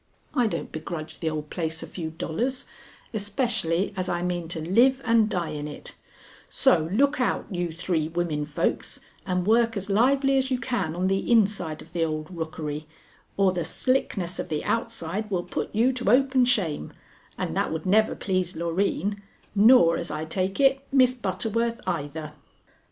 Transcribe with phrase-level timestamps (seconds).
[0.33, 2.65] I don't begrudge the old place a few dollars,
[3.13, 5.93] especially as I mean to live and die in it;
[6.49, 11.05] so look out, you three women folks, and work as lively as you can on
[11.05, 12.87] the inside of the old rookery,
[13.37, 16.91] or the slickness of the outside will put you to open shame,
[17.37, 19.21] and that would never please Loreen,
[19.53, 22.33] nor, as I take it, Miss Butterworth either."